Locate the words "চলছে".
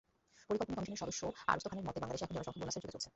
2.95-3.09